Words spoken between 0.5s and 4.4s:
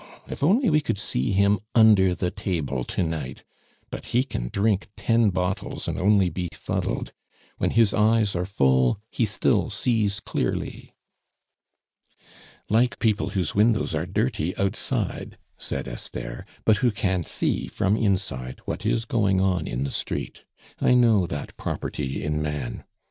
we could see him under the table to night! But he